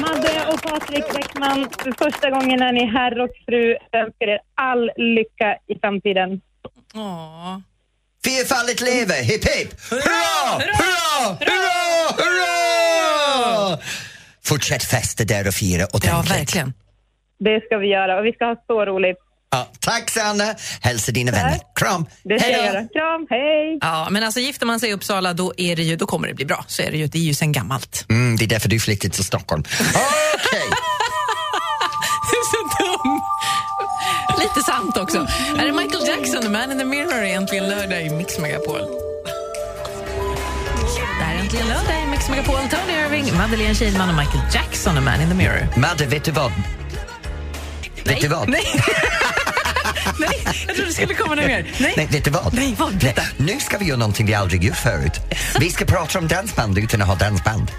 [0.00, 3.76] Madde och Patrik Bäckman, för första gången är ni herr och fru.
[3.90, 6.40] Jag önskar er all lycka i framtiden.
[6.94, 7.58] Åh.
[8.24, 9.70] Fyrfaldigt leve, hipp hipp!
[9.90, 10.58] Hurra!
[10.58, 11.36] Hurra!
[11.40, 11.72] Hurra!
[12.18, 13.78] Hurra!
[14.44, 16.12] Fortsätt festa där och fira ordentligt.
[16.12, 16.72] Ja, verkligen.
[17.38, 19.16] Det ska vi göra och vi ska ha så roligt.
[19.50, 20.54] Ja, tack Sanna!
[20.80, 21.58] Hälsa dina vänner.
[21.74, 22.06] Kram!
[22.24, 22.88] Det ska Hej jag göra.
[22.88, 23.78] Kram, hej!
[23.80, 26.34] Ja, men alltså gifter man sig i Uppsala då, är det ju, då kommer det
[26.34, 26.64] bli bra.
[26.68, 27.06] Så är det ju.
[27.06, 28.06] Det är ju sen gammalt.
[28.10, 29.62] Mm, det är därför du flyttade till Stockholm.
[29.80, 30.62] Okej!
[32.30, 33.20] Du är så dum!
[34.38, 35.18] Lite sant också.
[35.58, 38.80] Är det Michael Jackson, The Man in the Mirror, äntligen lördag i Mix Megapol?
[41.52, 42.54] Äntligen lördag i Mix Megapol.
[42.54, 45.68] Tony Irving, Madeleine Kihlman och Michael Jackson, The Man in the Mirror.
[45.76, 46.52] Madde, vet du vad?
[48.04, 48.48] Vet du vad?
[48.48, 48.62] Nej.
[50.18, 51.66] Nej, jag trodde det skulle komma något mer.
[51.78, 51.94] Nej.
[51.96, 52.54] Nej, vet du vad?
[52.54, 52.96] Nej, vad?
[52.96, 53.22] Berätta.
[53.36, 55.20] Nu ska vi göra någonting vi aldrig gjort förut.
[55.60, 57.70] Vi ska prata om dansband utan att ha dansband.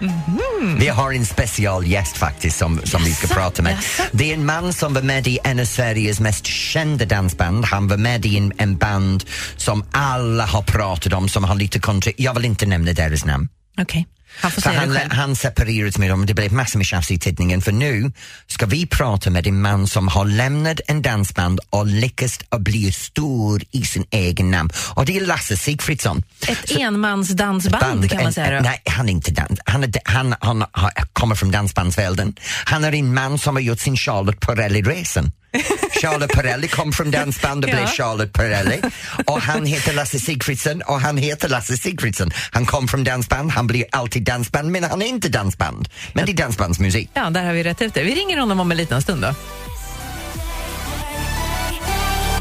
[0.00, 0.78] Mhm.
[0.78, 3.78] Vi har en specialgäst faktiskt som, som vi ska prata med.
[4.12, 7.64] Det är en man som var med i en av Sveriges mest kända dansband.
[7.64, 9.24] Han var med i en, en band
[9.56, 12.12] som alla har pratat om, som har lite kontra...
[12.16, 13.48] Jag vill inte nämna deras namn.
[13.80, 14.06] Okej.
[14.36, 17.60] Han får För han, han separerades med dem, det blev massor med tjafs i tidningen
[17.62, 18.12] för nu
[18.46, 22.92] ska vi prata med en man som har lämnat en dansband och lyckats att bli
[22.92, 24.70] stor i sin egen namn.
[24.94, 26.22] Och det är Lasse Sigfridsson.
[26.48, 28.56] Ett enmansdansband Band, kan man säga.
[28.56, 28.62] en-.
[28.62, 29.60] Nej, han är inte dans.
[29.64, 32.34] Han, är, han, han, han kommer från dansbandsvärlden.
[32.64, 35.32] Han är en man som har gjort sin Charlotte Perrelli-resan.
[36.00, 37.74] Charlotte Perrelli kom från dansband och Ja.
[37.74, 38.80] blev Charlotte Perrelli.
[39.26, 42.30] Och han heter Lasse Sigfridsson och han heter Lasse Sigfridsson.
[42.52, 45.88] Han kom från dansband, han blir alltid dansband men han är inte dansband.
[46.12, 47.10] Men det är dansbandsmusik.
[47.14, 48.02] Ja, där har vi rätt ut det.
[48.02, 49.34] Vi ringer honom om en liten stund då.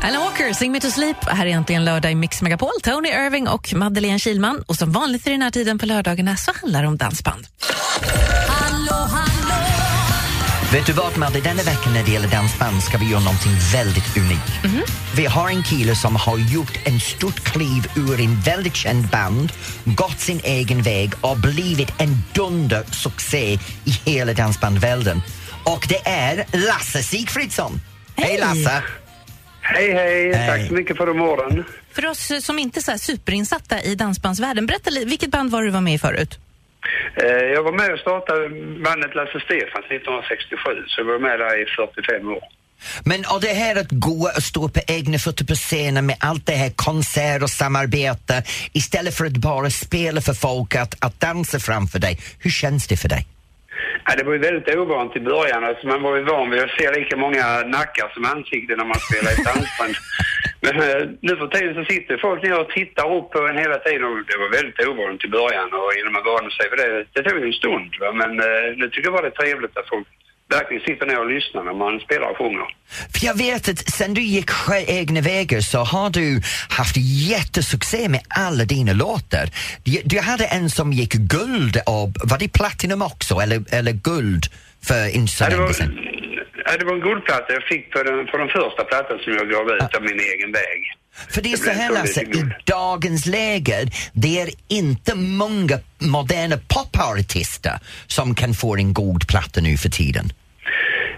[0.04, 1.18] Alan Walker, Sing Me To Sleep.
[1.30, 2.72] Här är äntligen lördag i Mix Megapol.
[2.84, 4.64] Tony Irving och Madeleine Kilman.
[4.68, 7.48] Och som vanligt i den här tiden på lördagarna så handlar det om dansband.
[10.74, 14.18] Vet du vad Madde, denna veckan när det gäller dansband ska vi göra någonting väldigt
[14.18, 14.64] unikt.
[14.64, 14.84] Mhm.
[15.16, 19.52] Vi har en kille som har gjort en stort kliv ur en väldigt känd band,
[19.84, 25.22] gått sin egen väg och blivit en dundersuccé i hela dansbandvärlden.
[25.64, 27.82] Och det är Lasse Sigfridsson.
[28.16, 28.84] Hej Lasse!
[29.62, 30.34] Hej, hej.
[30.34, 30.48] Hej.
[30.48, 31.64] Tack så mycket för morgonen.
[31.94, 35.94] För oss som inte är superinsatta i dansbandsvärlden, berätta vilket band var du var med
[35.94, 36.40] i förut?
[37.24, 38.50] Eh, Jag var med och startade
[38.84, 42.44] bandet Lasse Stefans 1967, så jag var med där i 45 år.
[43.06, 46.46] Men och det här att gå och stå på egna fötter på scenen med allt
[46.46, 51.60] det här konsert och samarbete istället för att bara spela för folk, att, att dansa
[51.60, 52.18] framför dig.
[52.40, 53.26] Hur känns det för dig?
[54.06, 55.64] Ja, det var ju väldigt ovant i början.
[55.64, 57.46] Alltså man var ju van vid att se lika många
[57.78, 59.96] nackar som ansikten när man spelar i dansband.
[60.66, 63.78] Men eh, nu för tiden så sitter folk ner och tittar upp på en hela
[63.86, 67.06] tiden och det var väldigt ovant i början och innan man vande sig för det,
[67.14, 67.92] det tog en stund.
[68.02, 68.10] Va?
[68.22, 70.08] Men eh, nu tycker jag bara det är trevligt att folk
[70.50, 72.68] verkligen sitter ner och lyssnar när man spelar och sjunger.
[73.14, 74.50] För jag vet att sen du gick
[74.88, 76.98] egna vägar så har du haft
[77.32, 79.46] jättesuccé med alla dina låtar.
[80.04, 84.44] Du, hade en som gick guld och var det platinum också eller, eller guld
[84.84, 85.44] för så
[86.72, 89.50] Ja, det, var, en guldplatta jag fick på den, på den första plattan som jag
[89.50, 90.80] gav ut av min egen väg.
[91.30, 97.80] För det är så här Lasse, i dagens läge, det är inte många moderna popartister
[98.08, 100.32] som kan få en god platta nu för tiden.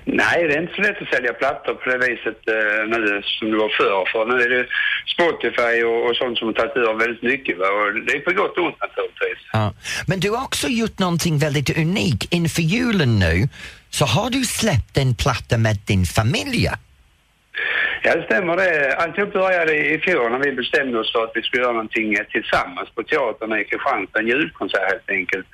[0.06, 3.52] Nej, det är inte så lätt att sälja plattor på det viset eh, nu som
[3.52, 4.06] det var förr.
[4.12, 4.66] För nu är det
[5.14, 7.58] Spotify och, och sånt som har tagit över väldigt mycket.
[7.58, 7.66] Va?
[7.66, 9.42] Och det är på gott och ont naturligtvis.
[9.54, 9.74] Ja.
[10.08, 12.34] Men du har också gjort någonting väldigt unikt.
[12.34, 13.48] Inför julen nu
[13.90, 16.70] så har du släppt en platta med din familj.
[18.04, 18.96] Ja, det stämmer det.
[18.96, 22.24] Alltihop började i fjol när vi bestämde oss för att vi skulle göra någonting eh,
[22.24, 25.48] tillsammans på teatern i Kristianstad, en julkonsert helt enkelt.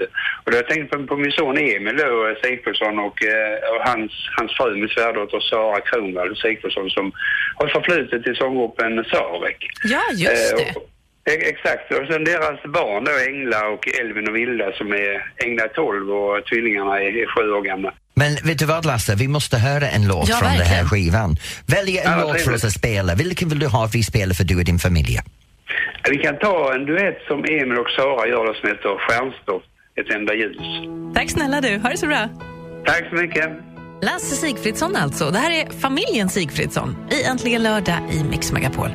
[0.44, 3.82] Och då tänkte jag på, på min son Emil då, eh, Sigfridsson och, eh, och
[3.90, 7.12] hans, hans fru, min svärdotter Sara Kronwall Sigfridsson som
[7.56, 9.68] har förflutit till sånggruppen Sarek.
[9.84, 10.76] Ja, just Eh, det.
[10.80, 10.90] och-
[11.30, 15.68] Exakt, och sen deras barn då, Engla och Elvin och Vilda som är Engla är
[15.68, 17.94] 12 och tvillingarna är 7 år gamla.
[18.20, 20.88] Men vet du vad Lasse, vi måste höra en låt Ja, från den här verkligen.
[20.90, 21.38] skivan.
[21.66, 23.16] Välj en Ja, låt för oss att spela.
[23.16, 25.20] Vilken vill du ha att vi spelar för du och din familj?
[26.10, 29.64] Vi kan ta en duett som Emil och Sara gör som heter Stjärnstopp,
[30.00, 30.58] ett enda ljus.
[31.16, 32.30] Tack snälla du, ha det så bra.
[32.86, 33.50] Tack så mycket.
[34.02, 35.30] Lasse Sigfridsson alltså.
[35.32, 38.90] Det här är familjen Sigfridsson i Äntligen lördag i Mix Megapol.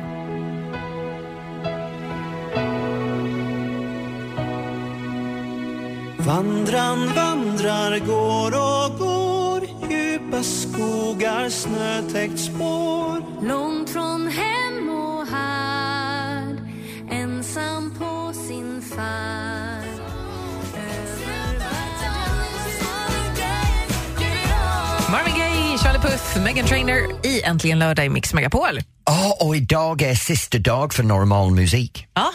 [6.25, 9.61] Vandran vandrar, går och går.
[9.91, 13.45] Djupa skogar, snötäckt spår.
[13.47, 16.57] Långt från hem och härd.
[17.11, 19.85] Ensam på sin färd.
[25.11, 28.79] Marvin Gaye, Charlie Puth, Megan Trainor i Äntligen lördag i Mix Megapol.
[29.05, 32.07] Ja, och idag är sista dag för normal musik.
[32.13, 32.31] Ja,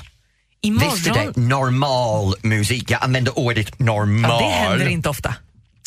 [0.60, 0.94] imorgon...
[0.94, 1.36] Visste det?
[1.40, 2.90] Normal musik.
[2.90, 4.30] Jag använder ordet normal.
[4.30, 5.34] Ja, det händer inte ofta.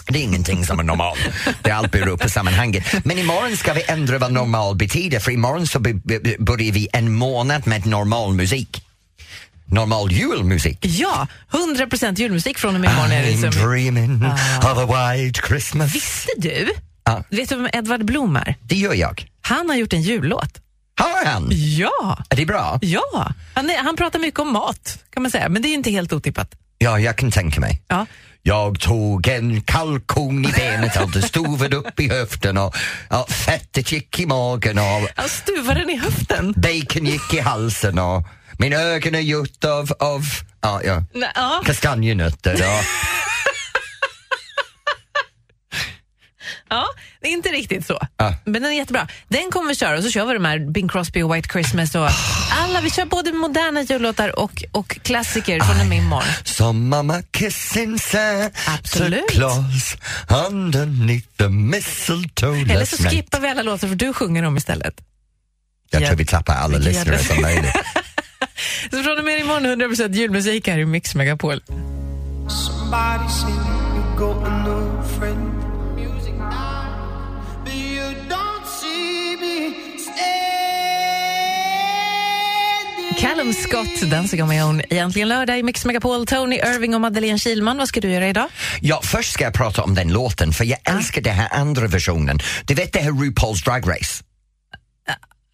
[0.07, 1.19] Det är ingenting som är normalt.
[1.61, 2.83] Det allt beror på sammanhanget.
[3.05, 7.67] Men imorgon ska vi ändra vad normal betyder för imorgon så börjar vi en månad
[7.67, 8.83] med normal musik.
[9.65, 10.77] Normal julmusik.
[10.81, 13.11] Ja, 100% julmusik från och med imorgon.
[13.11, 13.69] I'm som...
[13.69, 14.71] dreaming Ah.
[14.71, 15.95] of a white Christmas.
[15.95, 16.69] Visste du?
[17.03, 17.23] Ja.
[17.29, 18.55] Vet du vem Edvard Blom är?
[18.61, 19.25] Det gör jag.
[19.41, 20.61] Han har gjort en jullåt.
[20.99, 21.47] Har han?
[21.51, 22.17] Ja!
[22.29, 22.79] Är det bra?
[22.81, 23.33] Ja!
[23.53, 25.49] Han, är, han pratar mycket om mat, kan man säga.
[25.49, 26.51] Men det är inte helt otippat.
[26.77, 27.81] Ja, jag kan tänka mig.
[27.87, 28.05] Ja.
[28.43, 32.75] Jag tog en kalkon i benet och det stuvade upp i höften och
[33.09, 36.53] ja, fettet gick i magen och Han stuvar den i höften.
[36.57, 38.23] bacon gick i halsen och
[38.59, 40.21] mina ögon är gjort av, av
[40.61, 41.61] ja, ja, Nej, ja.
[41.65, 42.53] kastanjenötter.
[42.53, 42.83] Och,
[46.73, 46.85] Ja,
[47.21, 47.99] det är inte riktigt så.
[48.17, 48.33] Ja.
[48.45, 49.07] Men den är jättebra.
[49.27, 51.95] Den kommer vi köra och så kör vi de här Bing Crosby och White Christmas
[51.95, 52.09] och
[52.59, 52.81] alla.
[52.81, 56.23] Vi kör både moderna jullåtar och, och klassiker från och med imorgon.
[56.43, 59.29] Som mamma kissing Santa Absolut.
[59.29, 59.95] Claus
[60.47, 63.13] underneath the mistletoe Eller så night.
[63.13, 64.93] skippar vi alla låtar för du sjunger dem istället.
[65.89, 67.23] Jag tror vi tappar alla lyssnare det.
[67.23, 67.73] som möjligt.
[68.91, 71.61] Så från och med imorgon 100% julmusik här i Mix Megapol.
[72.49, 75.60] Somebody say you got a new friend.
[83.19, 84.81] Callum Scott, Dancing on my own.
[84.89, 86.25] Egentligen lördag i Mix Megapol.
[86.25, 87.77] Tony Irving och Madeleine Kilman.
[87.77, 88.47] Vad ska du göra idag?
[88.81, 92.39] Ja, först ska jag prata om den låten för jag älskar den här andra versionen.
[92.65, 94.23] Du vet det här RuPaul's Drag Race?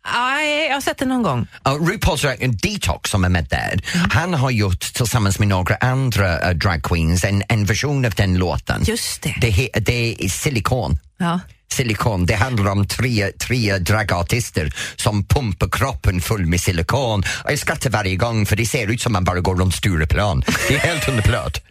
[0.10, 1.48] Aj, jag har sett det någon gång.
[1.68, 6.58] Uh, RuPaul's Detox som är med där, han har gjort tillsammans med några andra uh,
[6.58, 8.84] drag queens en, en version av den låten.
[8.84, 9.36] Just det.
[9.42, 11.00] Det, he- det är silikon.
[11.18, 11.40] Ja.
[11.72, 17.24] Silikon, det handlar om tre, tre dragartister som pumpar kroppen full med silikon.
[17.46, 20.44] Jag skrattar varje gång för det ser ut som man bara går runt Stureplan.
[20.68, 21.62] Det är helt underbart.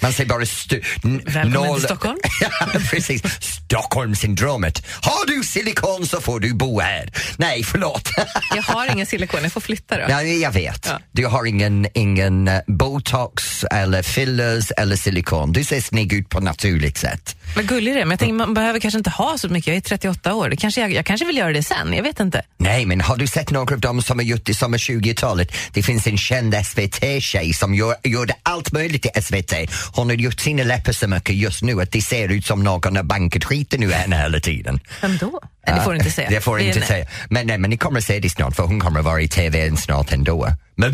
[0.00, 0.82] Man ser bara stu-
[1.24, 2.18] Välkommen till Stockholm.
[2.40, 2.50] ja,
[2.90, 3.22] precis.
[3.40, 4.86] Stockholmssyndromet.
[5.02, 7.12] Har du silikon så får du bo här.
[7.36, 8.08] Nej, förlåt.
[8.56, 10.04] Jag har ingen silikon, jag får flytta då.
[10.08, 10.90] Ja, jag vet.
[11.12, 15.52] Du har ingen, ingen eh, botox eller fillers eller silikon.
[15.52, 17.36] Du ser snygg ut på naturligt sätt.
[17.56, 19.66] Vad gullig det är, men jag tänker man behöver kanske inte ha så mycket.
[19.66, 20.48] Jag är 38 år.
[20.48, 22.42] Det kanske jag, jag kanske vill göra det sen, jag vet inte.
[22.58, 25.52] Nej, men har du sett några av dem som har gjort det som är 20-talet?
[25.72, 29.43] Det finns en känd SVT-tjej som gör, gjorde allt möjligt i SVT.
[29.92, 32.96] Hon har gjort sina läppar så mycket just nu att det ser ut som någon
[32.96, 34.80] har bankat skiten ur henne hela tiden.
[35.00, 35.40] Vem då?
[35.66, 36.30] Det får du inte säga.
[36.30, 36.88] Det får är inte nej.
[36.88, 37.06] säga.
[37.30, 39.28] Men, nej, men ni kommer att se det snart för hon kommer att vara i
[39.28, 40.48] TV snart ändå.
[40.76, 40.92] Men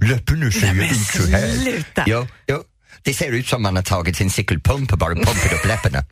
[0.00, 1.52] läpparna ser ju ut så här.
[1.62, 2.04] sluta.
[2.06, 2.62] Jo, jo.
[3.02, 6.04] Det ser ut som man har tagit sin cykelpump och bara pumpat upp läpparna.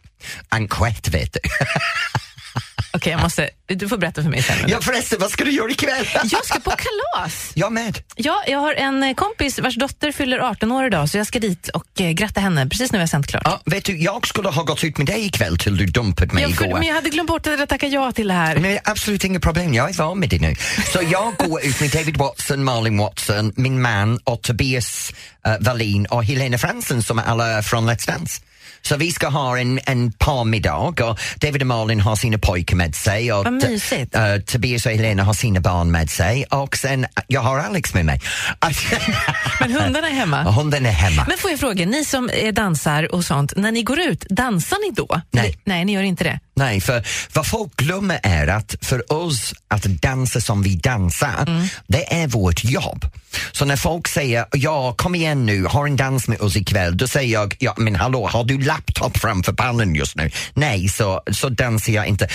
[0.48, 1.40] Enquete vet du.
[2.94, 4.56] Okej, jag måste, du får berätta för mig sen.
[4.68, 6.08] Ja förresten, vad ska du göra ikväll?
[6.24, 7.50] Jag ska på kalas.
[7.54, 7.98] Jag med.
[8.16, 11.38] Ja, jag har en eh, kompis vars dotter fyller 18 år idag så jag ska
[11.38, 13.42] dit och eh, gratta henne precis nu har jag sänt klart.
[13.44, 16.42] Ja, vet du, jag skulle ha gått ut med dig ikväll till du dumpade mig
[16.42, 16.78] Ja, för, igår.
[16.78, 18.56] men jag hade glömt bort att jag tackade ja till det här.
[18.56, 20.54] Nej, absolut inga problem, jag är van med det nu.
[20.92, 25.12] Så jag går ut med David Watson, Malin Watson, min man och Tobias
[25.48, 28.40] uh, Wallin och Helena Fransson som är alla från Let's Dance.
[28.82, 31.00] Så vi ska ha en, en parmiddag och
[31.36, 34.14] David och Malin har sina pojkar med sig och Vad mysigt.
[34.14, 38.04] eh, Tobias och Helena har sina barn med sig och sen jag har Alex med
[38.04, 38.20] mig.
[39.60, 40.42] Men hundarna är hemma.
[40.42, 41.24] Hunden är hemma.
[41.28, 44.94] Men får jag fråga, ni som dansar och sånt, när ni går ut, dansar ni
[44.94, 45.20] då?
[45.30, 45.58] Nej.
[45.64, 46.40] Nej, ni gör inte det.
[46.54, 51.66] Nej, för vad folk glömmer är att för oss att dansa som vi dansar, Mm.
[51.86, 53.06] det är vårt jobb.
[53.52, 57.08] Så när folk säger ja, kom igen nu, har en dans med oss ikväll, då
[57.08, 60.30] säger jag ja, men hallå, har du laptop framför pannan just nu?
[60.54, 62.28] Nej, så, så dansar jag inte.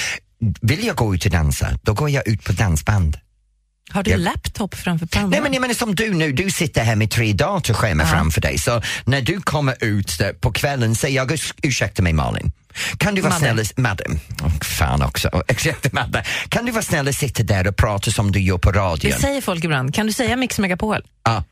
[0.61, 3.17] Vill jag gå ut och dansa, då går jag ut på dansband.
[3.89, 4.17] Har du Ja.
[4.17, 5.29] laptop framför pannan?
[5.29, 8.57] Nej men jag menar som du nu, du sitter här med tre datorskärmar framför dig
[8.57, 12.51] så när du kommer ut på kvällen säger jag "Urs- ursäkta mig Malin,
[12.97, 14.03] kan du vara snäll Madde,
[14.43, 18.31] oh, fan också, ursäkta Madde, kan du vara snäll och sitta där och prata som
[18.31, 19.11] du gör på Det radion?
[19.19, 19.93] säger folk ibland.
[19.95, 21.01] Kan du säga Mix Megapol?
[21.23, 21.43] Ja.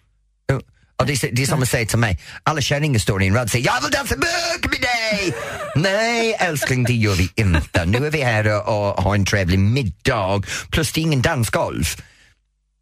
[0.52, 0.62] Jo.
[0.98, 3.34] Och det, är, det är som att säga till mig, alla kärringar står i en
[3.36, 5.34] rad och säger jag vill dansa bök med dig!
[5.76, 7.86] Nej älskling, det gör vi inte.
[7.86, 11.86] Nu är vi här och, och har en trevlig middag plus det är ingen dansgolv.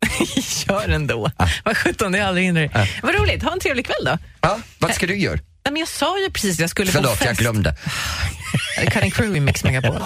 [0.68, 1.32] Kör ändå.
[1.64, 2.90] Vad sjutton, det är aldrig hinner.
[3.04, 4.18] Vad roligt, ha en trevlig kväll då.
[4.42, 5.36] Ja, vad ska du göra?
[5.36, 7.26] Nej, men jag sa ju precis att jag skulle på Förlåt, fest.
[7.26, 7.76] jag glömde.
[8.92, 10.00] Cutting Crew i Mix Megapol.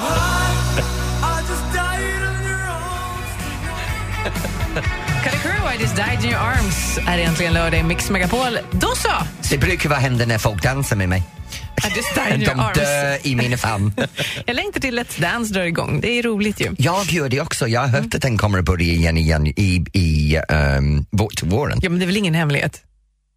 [5.23, 8.59] Cutting Crew, I just died in your arms är egentligen lördag i Mix Megapol.
[8.71, 9.09] Då så!
[9.49, 11.23] Det brukar vara händer när folk dansar med mig.
[11.83, 12.77] I just died in your De arms.
[12.77, 13.93] dör i mina famn.
[14.45, 16.01] Jag längtar till Let's Dance drar igång.
[16.01, 16.75] Det är roligt ju.
[16.77, 17.67] Jag gör det också.
[17.67, 21.05] Jag har hört att den kommer att börja igen, igen i, i um,
[21.41, 21.79] våren.
[21.81, 22.81] Ja, men det är väl ingen hemlighet?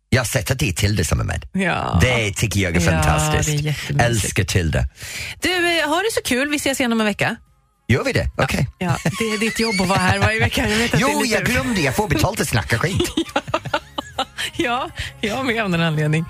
[0.08, 1.46] Jag har sett att det är Tilde som är med.
[1.52, 1.98] Ja.
[2.02, 3.64] Det tycker jag är Ja, fantastiskt.
[3.88, 4.06] det är.
[4.06, 4.88] Älskar Tilde.
[5.42, 5.50] Du,
[5.80, 6.48] eh, har det så kul.
[6.48, 7.36] Vi ses igen om en vecka.
[7.88, 8.30] Gör vi det?
[8.36, 8.68] Okej.
[8.78, 10.68] Ja, det är ditt jobb att vara här varje vecka.
[10.68, 11.80] Jag vet att Jo, jag glömde.
[11.80, 13.10] Jag får betalt att snacka skit.
[13.34, 13.80] Ja,
[14.56, 14.90] ja
[15.42, 16.24] med av någon anledning.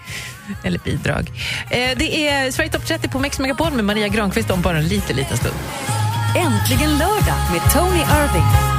[0.64, 1.30] Eller bidrag.
[1.70, 4.88] Eh, det är Sverige Top 30 på Mix Megapol med Maria Granqvist om bara en
[4.88, 5.56] liten, liten stund.
[6.36, 8.70] Äntligen lördag med Tony Irving.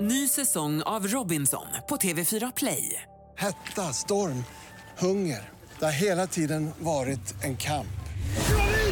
[0.00, 3.02] Ny säsong av Robinson på TV4 Play.
[3.38, 4.44] Hetta, storm,
[4.98, 5.50] hunger.
[5.78, 7.86] Det har hela tiden varit en kamp.